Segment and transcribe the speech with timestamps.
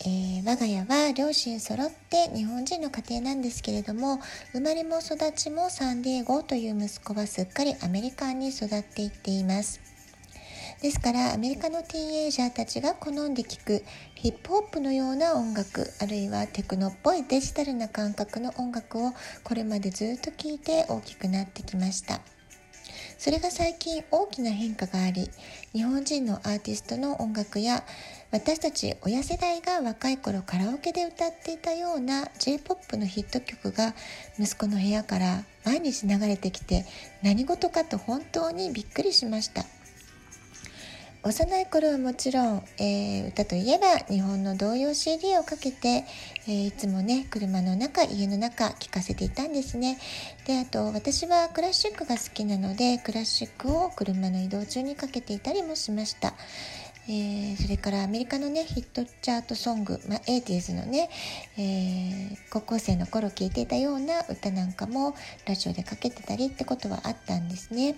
[0.00, 4.20] えー、我が家は両親揃って日本人の家庭なんですけれども
[4.52, 9.80] 生まれも育ちもサンディエゴという息子はすっかりアメリカンに育っていっています。
[10.80, 13.84] ですからアメリカのティーンエイジャーたちが好んで聴く
[14.14, 19.12] ヒップホップのような音楽あるいはテクノっぽいデジタルな感覚の音楽を
[19.42, 22.20] これまでずっと聴いて大きくなってきました。
[23.18, 25.28] それが最近大きな変化があり
[25.72, 27.84] 日本人のアーティストの音楽や
[28.30, 33.94] 私たち親世代が若い頃カラオケで歌っていたような J-POP のヒット曲が
[34.38, 36.84] 息子の部屋から毎日流れてきて
[37.22, 39.64] 何事かと本当にびっくりしました。
[41.24, 46.04] 幼い頃はもちろん、えー、歌といえば日本の童謡 CD をかけて、
[46.46, 49.98] えー、いつもね車の中家の中聴かせていたんですね。
[50.46, 56.34] であと私はクラシックが好きなのでクラシックを車の移動中にかけていたりもしました。
[57.10, 61.08] えー、それからアメリカのねヒットチャートソング、まあ、80s のね、
[61.56, 65.14] えー、高校生の頃聴いていたような歌なんかも
[65.46, 67.96] ラジオでかけてたりってことはあったんですね。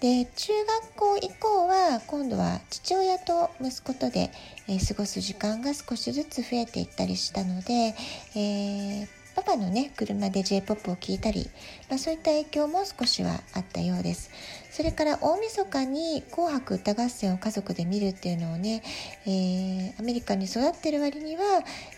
[0.00, 0.52] で中
[0.84, 4.30] 学校以降は今度は父親と息子とで、
[4.68, 7.94] えー、過ごす時間が少しずつ増えていったりしたので、
[8.36, 11.48] えーパパのね車で J-POP を聴いたり、
[11.88, 14.30] まあ、そういった影響も少しはあったようです
[14.70, 18.82] それから大晦日に「紅白歌合戦」を家族で見るっていうのをね、
[19.26, 21.42] えー、アメリカに育ってる割には、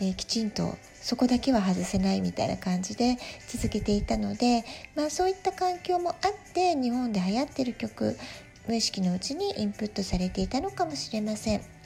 [0.00, 3.16] えー、きちんとそこだけは外せないみたいな感じで
[3.48, 4.64] 続けていたので、
[4.94, 6.16] まあ、そういった環境もあっ
[6.52, 8.18] て日本で流行ってる曲
[8.66, 11.80] 無意識のうちにインプットされていたのかもしれません。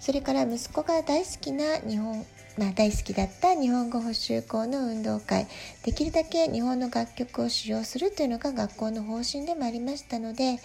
[0.00, 2.24] それから息子が大好きな日本
[2.58, 5.46] まあ、大好きだった日本語補習校の運動会
[5.84, 10.58] できるだけ日本の楽曲を使用するというのが学校の方針でもありましたので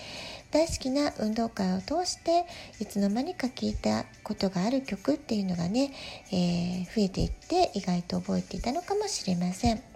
[0.49, 2.45] 大好きな運動会を通して
[2.79, 5.91] いつの間にか聴いたことがある曲っていうのがね、
[6.31, 9.92] えー、増えていって意外と覚えていたのかもしれません。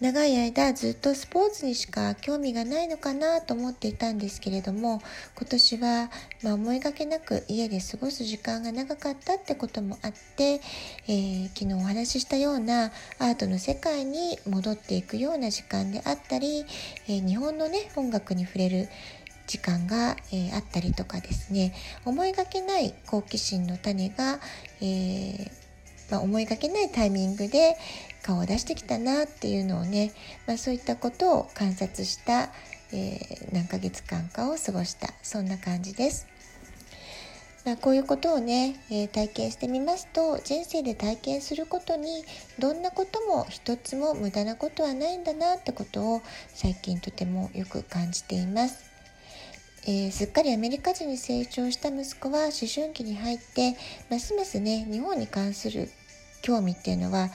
[0.00, 5.02] 長い間ずっとスポーツにしか興味がないのかなと思っていたんですけれども
[5.36, 6.10] 今年は、
[6.42, 10.62] まあ、思いがけなく家で過ごす時間が長かったってこともあって、
[11.06, 16.64] えー、昨日お話ししたようなアートの世界に戻っていくような時間であったり、
[17.06, 18.88] えー、日本のね音楽に触れる
[19.46, 21.74] 時間が、えー、あったりとかですね。
[22.06, 24.38] 思いがけない好奇心の種が、
[24.80, 25.59] えー
[26.10, 27.76] ま、思いがけないタイミングで
[28.22, 30.12] 顔を出してきたなっていうのをね、
[30.46, 32.50] まあ、そういったことを観察した、
[32.92, 36.26] えー、何ヶ月間かを過ごしたそんな感じです。
[37.64, 42.24] まあ、こういうことをね、えー、体験してみますと人生で体験することに
[42.58, 48.90] どんなことも一つも無駄なことはないんだなってことを最近とてもよく感じています。
[49.86, 53.76] えー、すっかりアメリカ人に成長した息子は思春期に入って
[54.10, 55.88] ますますね日本に関する
[56.42, 57.30] 興味っていうのは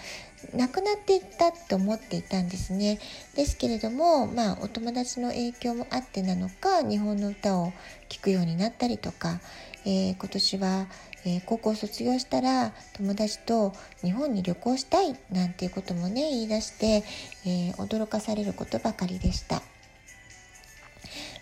[0.53, 2.99] なくなっていったと思っていたんですね
[3.35, 7.73] ですけれどもまあお友達の影響もあってなのか日本の歌を
[8.09, 9.39] 聴くようになったりとか、
[9.85, 10.87] えー、今年は、
[11.25, 17.03] えー、高校卒業したら友達と日本に旅行したいなんていうこともね言い出して、
[17.45, 19.61] えー、驚かされることばかりでした。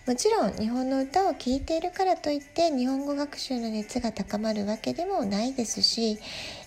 [0.06, 6.20] もちろん日本の歌を聴いているからといって日本語学習の熱が高まるわけでもないですし、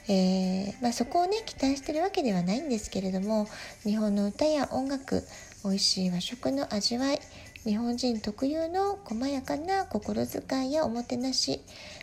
[0.08, 3.46] えー、まあ、そこをね期待してるわけではないんですけれども
[3.82, 5.22] 日本の歌や音楽
[5.64, 7.18] 美味しい和食の味わい
[7.64, 11.60] 日本人特有の細やかな心遣いやおもてなし、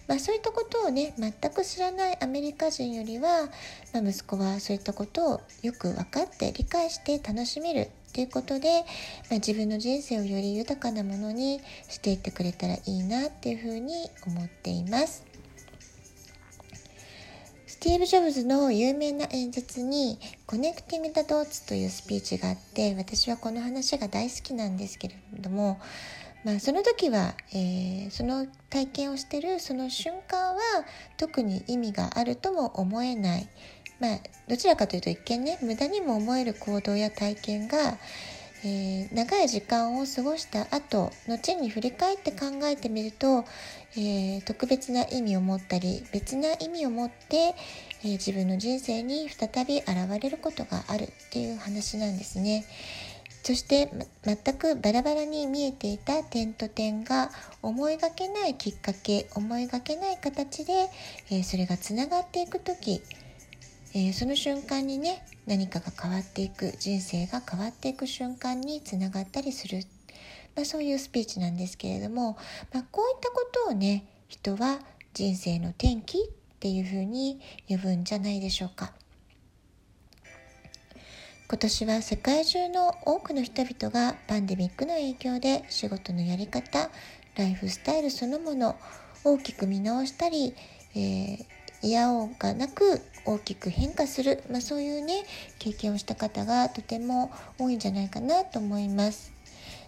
[0.08, 3.50] まあ、そういったことをね全く知らないアメリカ人よりは、
[3.92, 8.70] まあ、息子はそういったことをよく分かって理解して楽しめるということで、
[9.30, 13.94] まあ、自分の人生をより豊かなものにしていってくれたらいいなっていうふうに
[14.26, 15.26] 思っています。
[17.66, 20.18] スティーブ・ジョブズの有名な演説に
[20.48, 25.82] 「コネクティミタ・ドーツ」というスピーチがあって私はこの話が大好きなんですけれども、
[26.44, 30.62] まあ、その時は、えー、その体験をしてるその瞬間は
[31.18, 33.48] 特に意味があるとも思えない
[34.04, 34.20] まあ、
[34.50, 37.98] どちらかというと一見ね無駄にも思える行動や体験が、
[38.66, 43.46] えー、長い時間を過ごした後後に振り返って考えてみると、
[43.96, 47.56] えー、特別な意味を持ったり別な意味を持って、
[48.04, 49.90] えー、自分の人生に再び現
[50.22, 52.66] れることがあるっていう話なんですね。
[53.44, 53.92] そして
[54.24, 57.30] 全くバラバラに見えていた点と点が
[57.62, 60.90] 思いがけないきっかけ思いがけない形で、
[61.30, 63.02] えー、それがつながっていく時、
[63.94, 69.84] えー、その瞬間にね何かが変わっていく人生が変わっていく瞬間につながったりする、
[70.56, 72.38] まあ、そういうスピーチなんですけれども、
[72.74, 74.80] まあ、こういったことをね人は
[75.14, 76.22] 人生の転機っ
[76.62, 78.94] ていうふうに呼ぶんじゃないでしょうか。
[81.54, 86.90] 今年は世界中の多くの人々がパンデミックの影響で仕事のやり方
[87.36, 88.76] ライフスタイルそのもの
[89.24, 90.56] 大きく見直したり、
[90.96, 91.46] えー、
[91.84, 95.26] 嫌おうがなく大きく変化する、まあ、そういうね
[95.60, 99.32] 経験をした方がとても多いんじゃないかなと思います。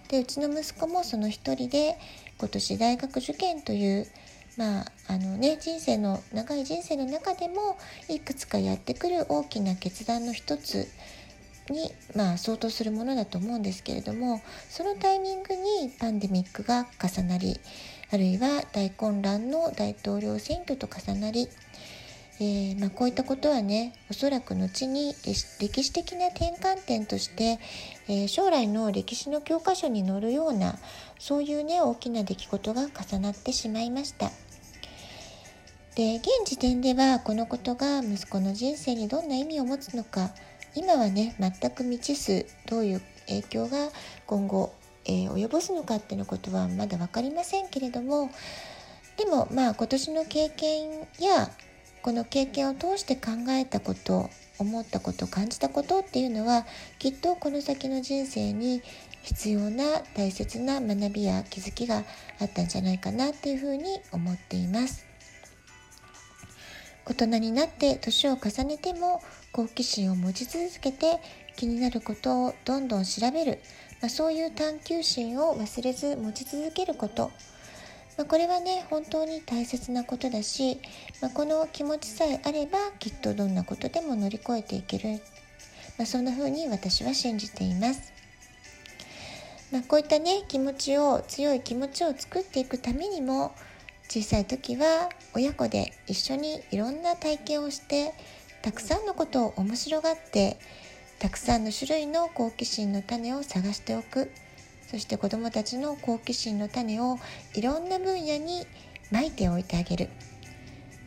[0.09, 1.97] でうちの息子もその一人で
[2.37, 4.07] 今年大学受験という
[4.55, 10.87] まああのね人生の長い人生の中でもいくつかやってくる大きな決断の一つ
[11.69, 17.59] に、まあ、相当するものだと思うんですけれどもそのタイミングにパンデミックが重なり
[18.11, 21.47] あるいは大混乱の大統領選挙と重なり、
[22.39, 25.13] えー、まあ、こういったことはねおそらく後に
[25.59, 27.59] 歴史的な転換点として、
[28.07, 30.77] えー、将来の歴史の教科書に載るような
[31.19, 34.31] そういうね大きな出来事が重なってしまいました。
[35.95, 40.31] で現時点ではこのことが息子の人生にどんな意味を持つのか
[40.75, 43.89] 今はね全く未知数どういう影響が
[44.27, 44.73] 今後、
[45.05, 48.29] えー、及ぼすのかっていうことはまだ分かりませんけれども
[49.17, 51.49] でもまあ今年の経験や
[52.01, 54.29] この経験を通して考えたこと
[54.59, 56.65] 思ったこと感じたことっていうのは
[56.99, 58.81] きっとこの先の人生に
[59.23, 62.03] 必要な大切な学びや気づきが
[62.39, 65.04] あったんじゃないかなっていうふうに思っています。
[67.07, 69.21] 大人になって年を重ねても
[69.51, 71.19] 好奇心を持ち続けて
[71.55, 73.59] 気になることをどんどん調べる、
[74.01, 77.31] まあ、そういう探求心を忘れず持ち続けること、
[78.17, 80.79] まあ、これはね本当に大切なことだし、
[81.21, 85.21] まあ、この気持ちさえあればきっとどんなことでも乗り越えていける、
[85.99, 88.13] まそんな風に私は信じています。
[89.71, 93.53] まこういったね気持ちを強い気持ちを作っていくためにも
[94.09, 98.13] 小さい時は親子で一緒にいろんな体験をして
[98.61, 100.57] たくさんのことを面白がって
[101.19, 104.31] たくさんの種類の好奇心の種を探しておく
[104.87, 107.17] そして子どもたちの好奇心の種を
[107.53, 108.65] いろんな分野に
[109.11, 110.09] まいておいてあげる、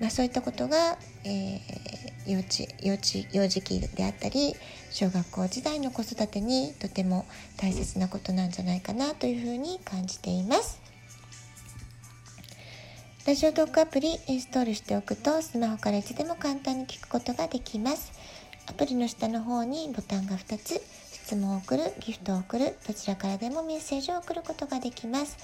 [0.01, 4.55] まあ、そういったことが、えー、幼稚幼稚幼児期であったり
[4.91, 10.88] 小学校時代の子育てにとても大切なことなんじゃないかなというふうに感じています。
[13.29, 18.11] ラジオトークアプリインストールしておくとスマホからいつでも簡単に聞くことができます。
[18.67, 20.81] アプリの下の方にボタンが2つ、
[21.13, 25.37] 質問を送る、ギフトを送る、どちらからでもメッセージを送ることができます。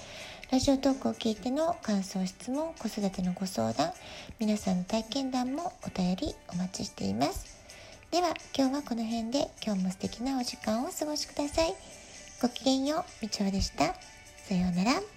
[0.49, 3.93] ラジオトークを聞いての感想、質問、子育てのご相談、
[4.39, 7.45] 皆さんの体験談もお便りお待ちしています。
[8.09, 11.75] では今日はこの辺で今日も素敵なお時間をお過ごしください。
[12.41, 13.93] ごきげんよう、みちおでした。
[14.49, 15.14] さようなら。